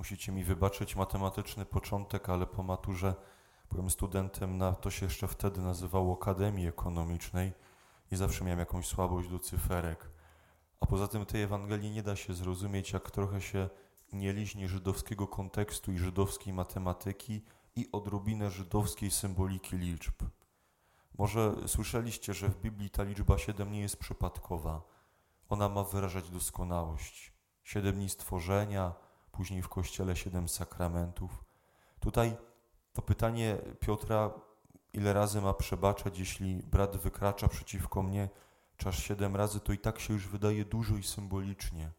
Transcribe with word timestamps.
Musicie 0.00 0.32
mi 0.32 0.44
wybaczyć 0.44 0.96
matematyczny 0.96 1.66
początek, 1.66 2.28
ale 2.28 2.46
po 2.46 2.62
maturze 2.62 3.14
byłem 3.70 3.90
studentem 3.90 4.58
na, 4.58 4.72
to 4.72 4.90
się 4.90 5.06
jeszcze 5.06 5.28
wtedy 5.28 5.60
nazywało 5.60 6.16
Akademii 6.20 6.66
Ekonomicznej 6.68 7.52
i 8.10 8.16
zawsze 8.16 8.44
miałem 8.44 8.58
jakąś 8.58 8.86
słabość 8.86 9.28
do 9.28 9.38
cyferek. 9.38 10.10
A 10.80 10.86
poza 10.86 11.08
tym 11.08 11.26
tej 11.26 11.42
Ewangelii 11.42 11.90
nie 11.90 12.02
da 12.02 12.16
się 12.16 12.34
zrozumieć, 12.34 12.92
jak 12.92 13.10
trochę 13.10 13.40
się 13.40 13.68
nie 14.12 14.32
liźnie 14.32 14.68
żydowskiego 14.68 15.26
kontekstu 15.26 15.92
i 15.92 15.98
żydowskiej 15.98 16.52
matematyki 16.52 17.44
i 17.76 17.88
odrobinę 17.92 18.50
żydowskiej 18.50 19.10
symboliki 19.10 19.76
liczb. 19.76 20.14
Może 21.18 21.54
słyszeliście, 21.66 22.34
że 22.34 22.48
w 22.48 22.60
Biblii 22.60 22.90
ta 22.90 23.02
liczba 23.02 23.38
7 23.38 23.72
nie 23.72 23.80
jest 23.80 23.96
przypadkowa. 23.96 24.82
Ona 25.48 25.68
ma 25.68 25.84
wyrażać 25.84 26.30
doskonałość. 26.30 27.32
Siedem 27.62 27.94
dni 27.94 28.08
stworzenia, 28.08 29.09
później 29.32 29.62
w 29.62 29.68
kościele 29.68 30.16
siedem 30.16 30.48
sakramentów. 30.48 31.44
Tutaj 32.00 32.36
to 32.92 33.02
pytanie 33.02 33.58
Piotra, 33.80 34.30
ile 34.92 35.12
razy 35.12 35.40
ma 35.40 35.54
przebaczać, 35.54 36.18
jeśli 36.18 36.62
brat 36.62 36.96
wykracza 36.96 37.48
przeciwko 37.48 38.02
mnie, 38.02 38.28
czas 38.76 38.94
siedem 38.94 39.36
razy, 39.36 39.60
to 39.60 39.72
i 39.72 39.78
tak 39.78 40.00
się 40.00 40.12
już 40.14 40.28
wydaje 40.28 40.64
dużo 40.64 40.96
i 40.96 41.02
symbolicznie. 41.02 41.90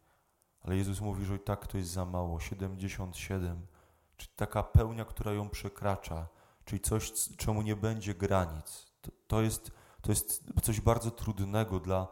Ale 0.62 0.76
Jezus 0.76 1.00
mówi, 1.00 1.24
że 1.24 1.36
i 1.36 1.38
tak 1.38 1.66
to 1.66 1.78
jest 1.78 1.90
za 1.90 2.04
mało, 2.04 2.40
77, 2.40 3.66
czyli 4.16 4.30
taka 4.36 4.62
pełnia, 4.62 5.04
która 5.04 5.32
ją 5.32 5.48
przekracza, 5.48 6.26
czyli 6.64 6.80
coś, 6.80 7.12
czemu 7.36 7.62
nie 7.62 7.76
będzie 7.76 8.14
granic. 8.14 8.92
To, 9.00 9.10
to, 9.26 9.42
jest, 9.42 9.72
to 10.00 10.12
jest 10.12 10.44
coś 10.62 10.80
bardzo 10.80 11.10
trudnego 11.10 11.80
dla, 11.80 12.08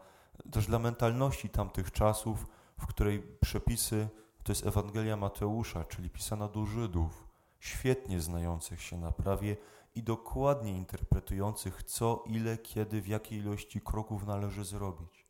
też 0.51 0.67
dla 0.67 0.79
mentalności 0.79 1.49
tamtych 1.49 1.91
czasów, 1.91 2.47
w 2.77 2.87
której 2.87 3.21
przepisy 3.41 4.09
to 4.43 4.51
jest 4.51 4.65
Ewangelia 4.65 5.17
Mateusza, 5.17 5.83
czyli 5.83 6.09
pisana 6.09 6.47
do 6.47 6.65
Żydów, 6.65 7.27
świetnie 7.59 8.21
znających 8.21 8.81
się 8.81 8.97
na 8.97 9.11
prawie 9.11 9.57
i 9.95 10.03
dokładnie 10.03 10.77
interpretujących, 10.77 11.83
co, 11.83 12.23
ile, 12.27 12.57
kiedy, 12.57 13.01
w 13.01 13.07
jakiej 13.07 13.39
ilości 13.39 13.81
kroków 13.81 14.25
należy 14.25 14.65
zrobić. 14.65 15.27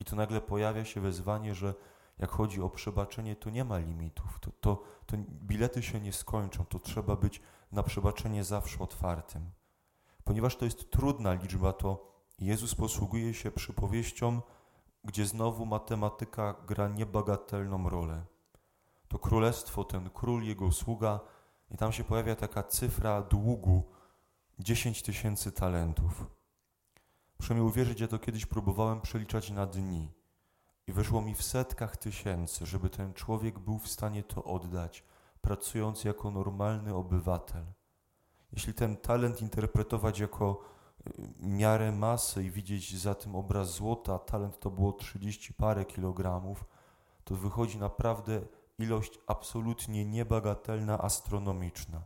I 0.00 0.04
tu 0.04 0.16
nagle 0.16 0.40
pojawia 0.40 0.84
się 0.84 1.00
wezwanie, 1.00 1.54
że 1.54 1.74
jak 2.18 2.30
chodzi 2.30 2.62
o 2.62 2.70
przebaczenie, 2.70 3.36
to 3.36 3.50
nie 3.50 3.64
ma 3.64 3.78
limitów. 3.78 4.38
To, 4.40 4.50
to, 4.60 4.82
to 5.06 5.16
bilety 5.28 5.82
się 5.82 6.00
nie 6.00 6.12
skończą, 6.12 6.64
to 6.64 6.78
trzeba 6.78 7.16
być 7.16 7.40
na 7.72 7.82
przebaczenie 7.82 8.44
zawsze 8.44 8.78
otwartym. 8.78 9.50
Ponieważ 10.24 10.56
to 10.56 10.64
jest 10.64 10.90
trudna 10.90 11.32
liczba, 11.34 11.72
to 11.72 12.14
Jezus 12.38 12.74
posługuje 12.74 13.34
się 13.34 13.50
przypowieścią, 13.50 14.40
gdzie 15.04 15.26
znowu 15.26 15.66
matematyka 15.66 16.54
gra 16.66 16.88
niebagatelną 16.88 17.88
rolę. 17.88 18.24
To 19.14 19.18
królestwo, 19.18 19.84
ten 19.84 20.10
król, 20.10 20.42
jego 20.42 20.72
sługa, 20.72 21.20
i 21.70 21.76
tam 21.76 21.92
się 21.92 22.04
pojawia 22.04 22.36
taka 22.36 22.62
cyfra 22.62 23.22
długu 23.22 23.82
10 24.58 25.02
tysięcy 25.02 25.52
talentów. 25.52 26.26
Muszę 27.40 27.54
mi 27.54 27.60
uwierzyć, 27.60 28.00
ja 28.00 28.08
to 28.08 28.18
kiedyś 28.18 28.46
próbowałem 28.46 29.00
przeliczać 29.00 29.50
na 29.50 29.66
dni 29.66 30.12
i 30.86 30.92
wyszło 30.92 31.22
mi 31.22 31.34
w 31.34 31.42
setkach 31.42 31.96
tysięcy, 31.96 32.66
żeby 32.66 32.90
ten 32.90 33.14
człowiek 33.14 33.58
był 33.58 33.78
w 33.78 33.88
stanie 33.88 34.22
to 34.22 34.44
oddać, 34.44 35.04
pracując 35.40 36.04
jako 36.04 36.30
normalny 36.30 36.94
obywatel. 36.94 37.64
Jeśli 38.52 38.74
ten 38.74 38.96
talent 38.96 39.42
interpretować 39.42 40.18
jako 40.18 40.60
y, 41.08 41.12
miarę 41.40 41.92
masy 41.92 42.44
i 42.44 42.50
widzieć 42.50 42.96
za 42.98 43.14
tym 43.14 43.36
obraz 43.36 43.70
złota, 43.70 44.18
talent 44.18 44.60
to 44.60 44.70
było 44.70 44.92
30 44.92 45.54
parę 45.54 45.84
kilogramów, 45.84 46.64
to 47.24 47.34
wychodzi 47.34 47.78
naprawdę 47.78 48.40
ilość 48.78 49.18
absolutnie 49.26 50.04
niebagatelna, 50.04 50.98
astronomiczna. 50.98 52.04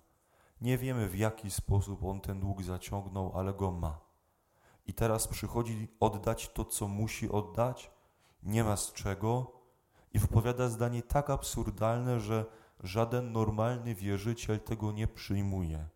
Nie 0.61 0.79
wiemy 0.79 1.09
w 1.09 1.19
jaki 1.19 1.51
sposób 1.51 2.05
on 2.05 2.21
ten 2.21 2.41
dług 2.41 2.63
zaciągnął, 2.63 3.33
ale 3.35 3.55
go 3.55 3.71
ma. 3.71 4.01
I 4.87 4.95
teraz 4.95 5.29
przychodzi 5.29 5.89
oddać 6.01 6.49
to, 6.49 6.65
co 6.65 6.89
musi 6.89 7.31
oddać, 7.31 7.91
nie 8.43 8.65
ma 8.65 8.77
z 8.77 8.93
czego 8.93 9.53
i 10.13 10.19
wypowiada 10.19 10.69
zdanie 10.69 11.03
tak 11.03 11.31
absurdalne, 11.31 12.21
że 12.21 12.47
żaden 12.81 13.33
normalny 13.33 13.95
wierzyciel 13.95 14.61
tego 14.61 14.93
nie 14.93 15.09
przyjmuje. 15.09 15.89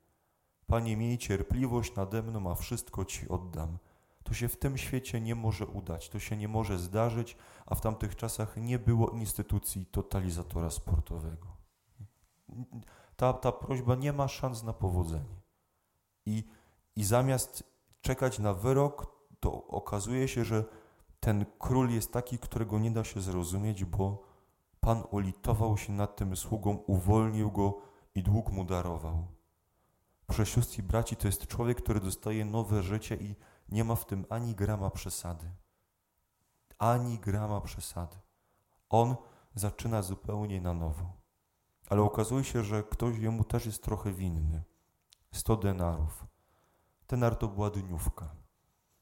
Panie, 0.66 0.97
miej 0.97 1.18
cierpliwość 1.18 1.94
nade 1.94 2.22
mną, 2.22 2.50
a 2.50 2.54
wszystko 2.54 3.04
Ci 3.04 3.28
oddam. 3.28 3.78
To 4.25 4.34
się 4.34 4.49
w 4.49 4.56
tym 4.56 4.78
świecie 4.78 5.21
nie 5.21 5.34
może 5.34 5.66
udać, 5.66 6.09
to 6.09 6.19
się 6.19 6.37
nie 6.37 6.49
może 6.49 6.78
zdarzyć, 6.78 7.37
a 7.66 7.75
w 7.75 7.81
tamtych 7.81 8.16
czasach 8.16 8.56
nie 8.56 8.78
było 8.78 9.10
instytucji 9.10 9.87
totalizatora 9.87 10.71
sportowego. 10.71 11.47
Ta, 13.16 13.33
ta 13.33 13.53
prośba 13.53 13.94
nie 13.94 14.12
ma 14.12 14.28
szans 14.28 14.62
na 14.62 14.72
powodzenie. 14.72 15.43
I, 16.27 16.44
I 16.97 17.05
zamiast 17.05 17.65
czekać 18.00 18.38
na 18.38 18.55
wyrok, 18.55 19.12
to 19.41 19.66
okazuje 19.66 20.28
się, 20.28 20.44
że 20.44 20.65
ten 21.21 21.47
król 21.59 21.91
jest 21.91 22.12
taki, 22.12 22.39
którego 22.39 22.78
nie 22.78 22.91
da 22.91 23.04
się 23.04 23.21
zrozumieć, 23.21 23.84
bo 23.84 24.33
Pan 24.87 25.03
ulitował 25.10 25.77
się 25.78 25.93
nad 25.93 26.16
tym 26.16 26.37
sługą, 26.37 26.77
uwolnił 26.87 27.50
go 27.50 27.78
i 28.15 28.22
dług 28.22 28.53
mu 28.53 28.65
darował. 28.65 29.27
Proszę 30.27 30.60
braci, 30.83 31.16
to 31.16 31.27
jest 31.27 31.47
człowiek, 31.47 31.83
który 31.83 32.00
dostaje 32.00 32.44
nowe 32.44 32.83
życie 32.83 33.16
i 33.16 33.34
nie 33.68 33.84
ma 33.84 33.94
w 33.94 34.06
tym 34.06 34.26
ani 34.30 34.54
grama 34.54 34.90
przesady. 34.90 35.50
Ani 36.78 37.18
grama 37.18 37.60
przesady. 37.60 38.16
On 38.88 39.16
zaczyna 39.54 40.02
zupełnie 40.02 40.60
na 40.60 40.74
nowo. 40.74 41.12
Ale 41.88 42.02
okazuje 42.02 42.44
się, 42.44 42.64
że 42.64 42.82
ktoś 42.82 43.18
jemu 43.18 43.44
też 43.44 43.66
jest 43.66 43.82
trochę 43.82 44.12
winny. 44.12 44.62
Sto 45.32 45.56
denarów. 45.56 46.26
Denar 47.08 47.36
to 47.36 47.48
była 47.48 47.70
dniówka. 47.70 48.34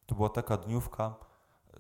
To 0.07 0.15
była 0.15 0.29
taka 0.29 0.57
dniówka, 0.57 1.15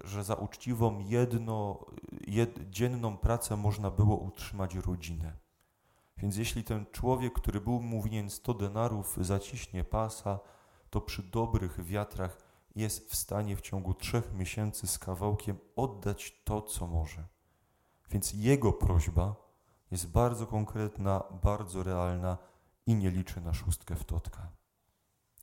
że 0.05 0.25
za 0.25 0.35
uczciwą 0.35 0.99
jedno, 0.99 1.87
jed, 2.27 2.71
dzienną 2.71 3.17
pracę 3.17 3.57
można 3.57 3.91
było 3.91 4.17
utrzymać 4.17 4.75
rodzinę. 4.75 5.37
Więc 6.17 6.37
jeśli 6.37 6.65
ten 6.65 6.87
człowiek, 6.93 7.33
który 7.33 7.61
był 7.61 7.81
mu 7.81 8.03
winien 8.03 8.31
100 8.31 8.55
denarów, 8.55 9.19
zaciśnie 9.21 9.85
pasa, 9.85 10.39
to 10.91 11.01
przy 11.01 11.23
dobrych 11.23 11.85
wiatrach 11.85 12.50
jest 12.77 13.11
w 13.11 13.17
stanie 13.17 13.57
w 13.57 13.61
ciągu 13.61 13.95
trzech 13.95 14.35
miesięcy 14.35 14.87
z 14.87 14.99
kawałkiem 14.99 15.59
oddać 15.77 16.41
to, 16.45 16.63
co 16.63 16.87
może. 16.87 17.25
Więc 18.11 18.33
jego 18.35 18.73
prośba 18.73 19.35
jest 19.91 20.11
bardzo 20.11 20.47
konkretna, 20.47 21.25
bardzo 21.43 21.83
realna 21.83 22.39
i 22.87 22.95
nie 22.95 23.11
liczy 23.11 23.41
na 23.41 23.53
szóstkę 23.53 23.97
w 23.97 24.05
totka. 24.05 24.51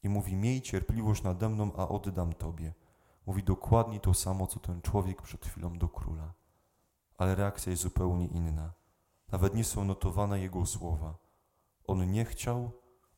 I 0.03 0.09
mówi: 0.09 0.35
Miej 0.35 0.61
cierpliwość 0.61 1.23
nade 1.23 1.49
mną, 1.49 1.71
a 1.77 1.87
oddam 1.87 2.33
tobie. 2.33 2.73
Mówi 3.25 3.43
dokładnie 3.43 3.99
to 3.99 4.13
samo, 4.13 4.47
co 4.47 4.59
ten 4.59 4.81
człowiek 4.81 5.21
przed 5.21 5.45
chwilą 5.45 5.77
do 5.77 5.89
króla. 5.89 6.33
Ale 7.17 7.35
reakcja 7.35 7.69
jest 7.69 7.83
zupełnie 7.83 8.27
inna. 8.27 8.73
Nawet 9.31 9.55
nie 9.55 9.63
są 9.63 9.83
notowane 9.83 10.39
jego 10.39 10.66
słowa. 10.66 11.17
On 11.87 12.11
nie 12.11 12.25
chciał, 12.25 12.71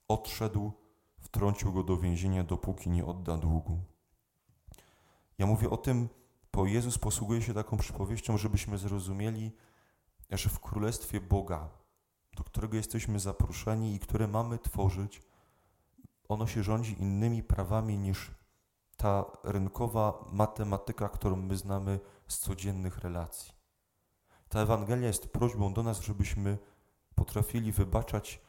odszedł, 0.08 0.72
wtrącił 1.20 1.74
go 1.74 1.84
do 1.84 1.98
więzienia, 1.98 2.44
dopóki 2.44 2.90
nie 2.90 3.06
odda 3.06 3.38
długu. 3.38 3.80
Ja 5.40 5.46
mówię 5.46 5.70
o 5.70 5.78
tym, 5.78 6.10
bo 6.54 6.66
Jezus 6.66 6.98
posługuje 6.98 7.42
się 7.42 7.54
taką 7.54 7.78
przypowieścią, 7.78 8.38
żebyśmy 8.38 8.78
zrozumieli, 8.78 9.52
że 10.30 10.50
w 10.50 10.60
Królestwie 10.60 11.22
Boga, 11.22 11.70
do 12.38 12.44
którego 12.44 12.78
jesteśmy 12.78 13.20
zaproszeni 13.20 13.96
i 13.96 14.00
które 14.00 14.28
mamy 14.28 14.60
tworzyć, 14.60 15.22
ono 16.30 16.48
się 16.48 16.64
rządzi 16.64 17.02
innymi 17.02 17.44
prawami 17.44 17.98
niż 17.98 18.32
ta 18.98 19.26
rynkowa 19.44 20.26
matematyka, 20.32 21.10
którą 21.10 21.36
my 21.36 21.58
znamy 21.58 22.00
z 22.28 22.40
codziennych 22.40 22.98
relacji. 22.98 23.54
Ta 24.50 24.60
Ewangelia 24.60 25.08
jest 25.08 25.28
prośbą 25.28 25.74
do 25.74 25.84
nas, 25.84 26.02
żebyśmy 26.02 26.58
potrafili 27.16 27.72
wybaczać 27.72 28.42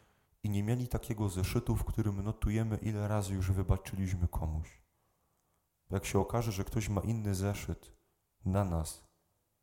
i 0.43 0.51
nie 0.51 0.63
mieli 0.63 0.89
takiego 0.89 1.29
zeszytu, 1.29 1.77
w 1.77 1.85
którym 1.85 2.23
notujemy, 2.23 2.77
ile 2.77 3.09
razy 3.09 3.35
już 3.35 3.51
wybaczyliśmy 3.51 4.29
komuś. 4.29 4.81
Jak 5.91 6.05
się 6.05 6.19
okaże, 6.19 6.53
że 6.53 6.65
ktoś 6.65 6.89
ma 6.89 7.01
inny 7.01 7.35
zeszyt 7.35 7.93
na 8.45 8.65
nas, 8.65 9.05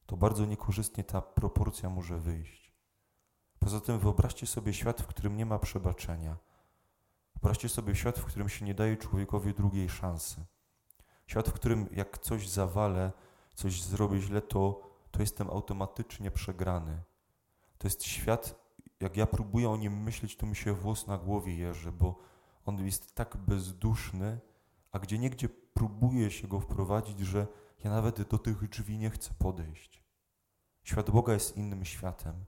to 0.05 0.17
bardzo 0.17 0.45
niekorzystnie 0.45 1.03
ta 1.03 1.21
proporcja 1.21 1.89
może 1.89 2.19
wyjść. 2.19 2.73
Poza 3.59 3.79
tym 3.79 3.99
wyobraźcie 3.99 4.47
sobie 4.47 4.73
świat, 4.73 5.01
w 5.01 5.07
którym 5.07 5.37
nie 5.37 5.45
ma 5.45 5.59
przebaczenia. 5.59 6.37
Wyobraźcie 7.35 7.69
sobie 7.69 7.95
świat, 7.95 8.19
w 8.19 8.25
którym 8.25 8.49
się 8.49 8.65
nie 8.65 8.73
daje 8.73 8.97
człowiekowi 8.97 9.53
drugiej 9.53 9.89
szansy. 9.89 10.45
Świat, 11.27 11.49
w 11.49 11.53
którym 11.53 11.89
jak 11.91 12.17
coś 12.17 12.49
zawalę, 12.49 13.11
coś 13.53 13.81
zrobię 13.81 14.19
źle, 14.19 14.41
to, 14.41 14.89
to 15.11 15.21
jestem 15.21 15.49
automatycznie 15.49 16.31
przegrany. 16.31 17.01
To 17.77 17.87
jest 17.87 18.03
świat, 18.03 18.55
jak 18.99 19.17
ja 19.17 19.25
próbuję 19.25 19.69
o 19.69 19.77
nim 19.77 20.03
myśleć, 20.03 20.37
to 20.37 20.45
mi 20.45 20.55
się 20.55 20.73
włos 20.73 21.07
na 21.07 21.17
głowie 21.17 21.55
jeży, 21.55 21.91
bo 21.91 22.19
on 22.65 22.85
jest 22.85 23.15
tak 23.15 23.37
bezduszny, 23.37 24.39
a 24.91 24.99
gdzie 24.99 25.19
niegdzie 25.19 25.49
próbuję 25.77 26.31
się 26.31 26.47
go 26.47 26.59
wprowadzić, 26.59 27.19
że 27.19 27.47
ja 27.83 27.91
nawet 27.91 28.21
do 28.21 28.37
tych 28.37 28.69
drzwi 28.69 28.97
nie 28.97 29.09
chcę 29.09 29.33
podejść. 29.39 30.03
Świat 30.83 31.11
Boga 31.11 31.33
jest 31.33 31.57
innym 31.57 31.85
światem. 31.85 32.45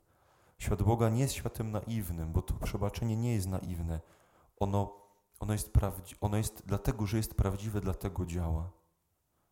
Świat 0.57 0.83
Boga 0.83 1.09
nie 1.09 1.21
jest 1.21 1.33
światem 1.33 1.71
naiwnym, 1.71 2.31
bo 2.31 2.41
to 2.41 2.53
przebaczenie 2.53 3.15
nie 3.17 3.33
jest 3.33 3.47
naiwne. 3.47 3.99
Ono, 4.59 4.93
ono, 5.39 5.53
jest, 5.53 5.73
prawdzi- 5.73 6.15
ono 6.21 6.37
jest 6.37 6.63
dlatego, 6.65 7.05
że 7.05 7.17
jest 7.17 7.35
prawdziwe, 7.35 7.81
dlatego 7.81 8.25
działa. 8.25 8.71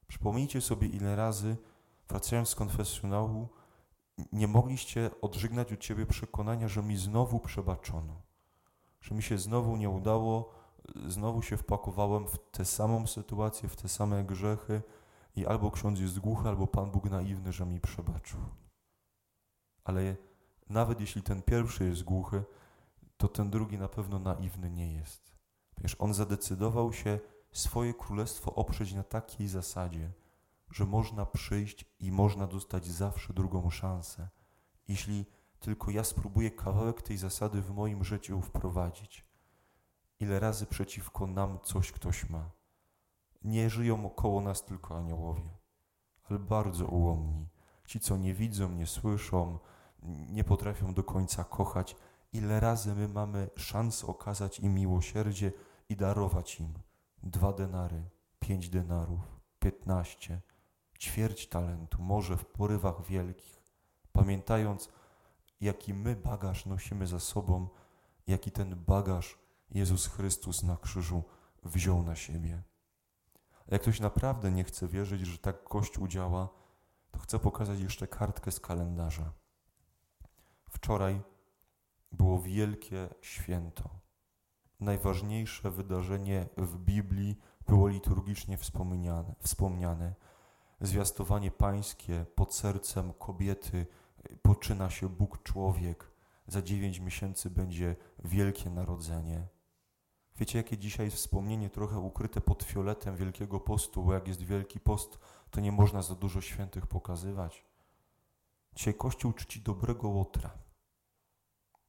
Przypomnijcie 0.07 0.61
sobie, 0.61 0.87
ile 0.87 1.15
razy 1.15 1.57
wracając 2.09 2.49
z 2.49 2.55
konfesjonału, 2.55 3.47
nie 4.31 4.47
mogliście 4.47 5.11
odżygnać 5.21 5.73
od 5.73 5.79
Ciebie 5.79 6.05
przekonania, 6.05 6.67
że 6.67 6.83
mi 6.83 6.97
znowu 6.97 7.39
przebaczono, 7.39 8.21
że 9.01 9.15
mi 9.15 9.23
się 9.23 9.37
znowu 9.37 9.77
nie 9.77 9.89
udało, 9.89 10.49
znowu 11.07 11.41
się 11.41 11.57
wpakowałem 11.57 12.27
w 12.27 12.37
tę 12.51 12.65
samą 12.65 13.07
sytuację, 13.07 13.69
w 13.69 13.75
te 13.75 13.89
same 13.89 14.23
grzechy 14.23 14.81
i 15.35 15.45
albo 15.45 15.71
ksiądz 15.71 15.99
jest 15.99 16.19
głuchy, 16.19 16.49
albo 16.49 16.67
Pan 16.67 16.91
Bóg 16.91 17.09
naiwny, 17.09 17.53
że 17.53 17.65
mi 17.65 17.79
przebaczył. 17.79 18.39
Ale 19.83 20.15
nawet 20.69 20.99
jeśli 21.01 21.23
ten 21.23 21.41
pierwszy 21.41 21.85
jest 21.85 22.03
głuchy, 22.03 22.43
to 23.17 23.27
ten 23.27 23.49
drugi 23.49 23.77
na 23.77 23.87
pewno 23.87 24.19
naiwny 24.19 24.71
nie 24.71 24.93
jest. 24.93 25.31
Wiesz, 25.77 25.95
on 25.99 26.13
zadecydował 26.13 26.93
się 26.93 27.19
swoje 27.51 27.93
królestwo 27.93 28.55
oprzeć 28.55 28.93
na 28.93 29.03
takiej 29.03 29.47
zasadzie, 29.47 30.11
że 30.71 30.85
można 30.85 31.25
przyjść 31.25 31.85
i 31.99 32.11
można 32.11 32.47
dostać 32.47 32.87
zawsze 32.87 33.33
drugą 33.33 33.69
szansę, 33.69 34.29
jeśli 34.87 35.25
tylko 35.59 35.91
ja 35.91 36.03
spróbuję 36.03 36.51
kawałek 36.51 37.01
tej 37.01 37.17
zasady 37.17 37.61
w 37.61 37.71
moim 37.71 38.03
życiu 38.03 38.41
wprowadzić. 38.41 39.26
Ile 40.19 40.39
razy 40.39 40.65
przeciwko 40.65 41.27
nam 41.27 41.59
coś 41.63 41.91
ktoś 41.91 42.29
ma. 42.29 42.49
Nie 43.43 43.69
żyją 43.69 44.05
około 44.05 44.41
nas 44.41 44.65
tylko 44.65 44.97
aniołowie, 44.97 45.49
ale 46.29 46.39
bardzo 46.39 46.85
ułomni. 46.85 47.47
Ci, 47.85 47.99
co 47.99 48.17
nie 48.17 48.33
widzą, 48.33 48.71
nie 48.71 48.87
słyszą, 48.87 49.59
nie 50.29 50.43
potrafią 50.43 50.93
do 50.93 51.03
końca 51.03 51.43
kochać. 51.43 51.95
Ile 52.33 52.59
razy 52.59 52.95
my 52.95 53.07
mamy 53.07 53.49
szansę 53.55 54.07
okazać 54.07 54.59
im 54.59 54.73
miłosierdzie 54.73 55.51
i 55.89 55.95
darować 55.95 56.59
im 56.59 56.73
dwa 57.23 57.53
denary, 57.53 58.03
pięć 58.39 58.69
denarów, 58.69 59.39
piętnaście, 59.59 60.41
ćwierć 60.99 61.49
talentu, 61.49 62.01
może 62.01 62.37
w 62.37 62.45
porywach 62.45 63.05
wielkich, 63.05 63.63
pamiętając, 64.11 64.89
jaki 65.61 65.93
my 65.93 66.15
bagaż 66.15 66.65
nosimy 66.65 67.07
za 67.07 67.19
sobą, 67.19 67.67
jaki 68.27 68.51
ten 68.51 68.83
bagaż 68.85 69.37
Jezus 69.71 70.07
Chrystus 70.07 70.63
na 70.63 70.77
krzyżu 70.77 71.23
wziął 71.63 72.03
na 72.03 72.15
siebie. 72.15 72.63
A 73.67 73.71
jak 73.71 73.81
ktoś 73.81 73.99
naprawdę 73.99 74.51
nie 74.51 74.63
chce 74.63 74.87
wierzyć, 74.87 75.21
że 75.21 75.37
tak 75.37 75.63
Kościół 75.63 76.07
działa, 76.07 76.49
to 77.11 77.19
chcę 77.19 77.39
pokazać 77.39 77.79
jeszcze 77.79 78.07
kartkę 78.07 78.51
z 78.51 78.59
kalendarza. 78.59 79.31
Wczoraj 80.69 81.21
było 82.11 82.41
wielkie 82.41 83.09
święto. 83.21 83.89
Najważniejsze 84.79 85.71
wydarzenie 85.71 86.49
w 86.57 86.77
Biblii 86.77 87.37
było 87.67 87.87
liturgicznie 87.87 88.57
wspomniane. 88.57 89.35
wspomniane 89.39 90.15
zwiastowanie 90.81 91.51
pańskie 91.51 92.25
pod 92.35 92.55
sercem 92.55 93.13
kobiety 93.13 93.85
poczyna 94.41 94.89
się 94.89 95.09
Bóg 95.09 95.43
człowiek. 95.43 96.11
Za 96.47 96.61
dziewięć 96.61 96.99
miesięcy 96.99 97.49
będzie 97.49 97.95
wielkie 98.23 98.69
narodzenie. 98.69 99.47
Wiecie, 100.37 100.57
jakie 100.57 100.77
dzisiaj 100.77 101.11
wspomnienie 101.11 101.69
trochę 101.69 101.99
ukryte 101.99 102.41
pod 102.41 102.63
fioletem 102.63 103.15
Wielkiego 103.15 103.59
Postu, 103.59 104.03
bo 104.03 104.13
jak 104.13 104.27
jest 104.27 104.41
Wielki 104.41 104.79
Post, 104.79 105.19
to 105.51 105.61
nie 105.61 105.71
można 105.71 106.01
za 106.01 106.15
dużo 106.15 106.41
świętych 106.41 106.87
pokazywać. 106.87 107.65
Dzisiaj 108.75 108.93
Kościół 108.93 109.33
czci 109.33 109.61
dobrego 109.61 110.09
Łotra, 110.09 110.57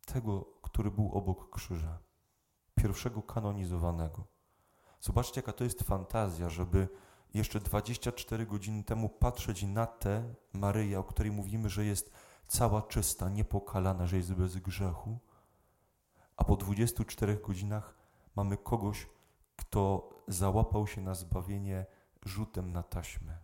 tego, 0.07 0.45
który 0.63 0.91
był 0.91 1.13
obok 1.13 1.51
krzyża, 1.51 1.99
pierwszego 2.75 3.23
kanonizowanego. 3.23 4.25
Zobaczcie, 5.01 5.41
jaka 5.41 5.53
to 5.53 5.65
jest 5.65 5.83
fantazja, 5.83 6.49
żeby 6.49 6.89
jeszcze 7.35 7.61
24 7.61 8.47
godziny 8.47 8.85
temu 8.85 9.09
patrzeć 9.09 9.63
na 9.63 9.87
tę 9.87 10.35
Maryję, 10.53 11.01
o 11.01 11.05
której 11.05 11.33
mówimy, 11.33 11.69
że 11.69 11.85
jest 11.85 12.13
cała 12.47 12.83
czysta, 12.83 13.29
niepokalana, 13.29 14.07
że 14.07 14.17
jest 14.17 14.35
bez 14.35 14.57
grzechu, 14.57 15.19
a 16.37 16.45
po 16.45 16.57
24 16.57 17.37
godzinach 17.37 17.98
mamy 18.39 18.57
kogoś, 18.57 19.07
kto 19.57 20.11
załapał 20.29 20.87
się 20.87 21.01
na 21.01 21.15
zbawienie 21.15 21.87
rzutem 22.25 22.73
na 22.73 22.83
taśmę. 22.83 23.39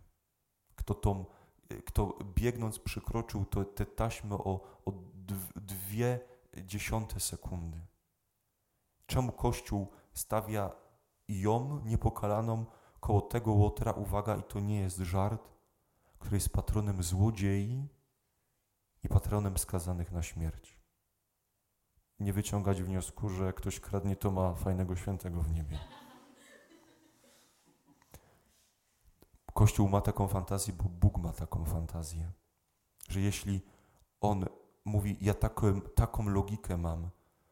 Kto, 0.75 0.93
tą, 0.93 1.25
kto 1.85 2.17
biegnąc 2.35 2.79
przykroczył 2.79 3.45
to, 3.45 3.65
tę 3.65 3.85
taśmę 3.85 4.35
o, 4.35 4.59
o 4.85 4.91
dwie 5.55 6.19
dziesiąte 6.63 7.19
sekundy. 7.19 7.79
Czemu 9.05 9.31
Kościół 9.31 9.87
stawia 10.13 10.71
ją 11.27 11.81
niepokalaną 11.85 12.65
koło 12.99 13.21
tego 13.21 13.51
łotra, 13.51 13.91
uwaga, 13.91 14.35
i 14.35 14.43
to 14.43 14.59
nie 14.59 14.79
jest 14.79 14.97
żart, 14.97 15.49
który 16.19 16.35
jest 16.35 16.49
patronem 16.49 17.03
złodziei 17.03 17.87
i 19.03 19.09
patronem 19.09 19.57
skazanych 19.57 20.11
na 20.11 20.23
śmierć. 20.23 20.74
Nie 22.19 22.33
wyciągać 22.33 22.81
wniosku, 22.81 23.29
że 23.29 23.53
ktoś 23.53 23.79
kradnie, 23.79 24.15
to 24.15 24.31
ma 24.31 24.53
fajnego 24.53 24.95
świętego 24.95 25.41
w 25.41 25.51
niebie. 25.51 25.79
Kościół 29.53 29.89
ma 29.89 30.01
taką 30.01 30.27
fantazję, 30.27 30.73
bo 30.73 30.83
Bóg 30.83 31.17
ma 31.17 31.33
taką 31.33 31.65
fantazję, 31.65 32.31
że 33.09 33.21
jeśli 33.21 33.61
On 34.21 34.45
mówi, 34.85 35.17
ja 35.21 35.33
taką, 35.33 35.81
taką 35.81 36.29
logikę 36.29 36.77
mam, 36.77 37.09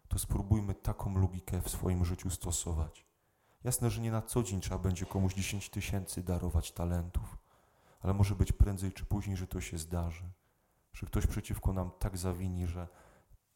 to 0.07 0.19
spróbujmy 0.19 0.75
taką 0.75 1.17
logikę 1.17 1.61
w 1.61 1.69
swoim 1.69 2.05
życiu 2.05 2.29
stosować. 2.29 3.05
Jasne, 3.63 3.89
że 3.89 4.01
nie 4.01 4.11
na 4.11 4.21
co 4.21 4.43
dzień 4.43 4.61
trzeba 4.61 4.77
będzie 4.77 5.05
komuś 5.05 5.33
10 5.33 5.69
tysięcy 5.69 6.23
darować 6.23 6.71
talentów, 6.71 7.37
ale 8.01 8.13
może 8.13 8.35
być 8.35 8.51
prędzej 8.51 8.93
czy 8.93 9.05
później, 9.05 9.37
że 9.37 9.47
to 9.47 9.61
się 9.61 9.77
zdarzy, 9.77 10.23
że 10.93 11.07
ktoś 11.07 11.27
przeciwko 11.27 11.73
nam 11.73 11.91
tak 11.99 12.17
zawini, 12.17 12.67
że 12.67 12.87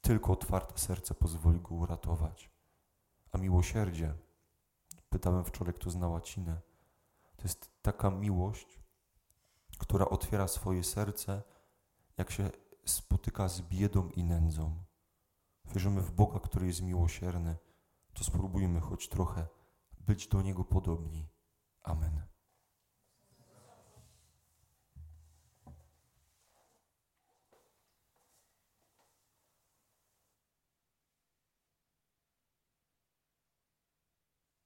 tylko 0.07 0.33
otwarte 0.33 0.77
serce 0.77 1.13
pozwoli 1.13 1.59
go 1.61 1.75
uratować. 1.75 2.51
A 3.31 3.37
miłosierdzie, 3.37 4.13
pytałem 5.09 5.45
wczoraj, 5.45 5.73
kto 5.73 5.89
zna 5.89 6.07
łacinę, 6.07 6.61
to 7.35 7.43
jest 7.43 7.71
taka 7.81 8.09
miłość, 8.09 8.79
która 9.77 10.05
otwiera 10.05 10.47
swoje 10.47 10.83
serce, 10.83 11.43
jak 12.17 12.31
się 12.31 12.49
spotyka 12.85 13.47
z 13.47 13.61
biedą 13.61 14.09
i 14.09 14.23
nędzą. 14.23 14.83
Wierzymy 15.65 16.01
w 16.01 16.11
Boga, 16.11 16.39
który 16.39 16.67
jest 16.67 16.81
miłosierny, 16.81 17.57
to 18.13 18.23
spróbujmy 18.23 18.79
choć 18.79 19.09
trochę 19.09 19.47
być 19.99 20.27
do 20.27 20.41
Niego 20.41 20.63
podobni. 20.63 21.27
Amen. 21.83 22.21